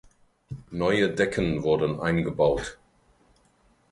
Neue 0.71 1.13
Decken 1.13 1.61
wurden 1.61 1.99
eingebaut. 1.99 2.79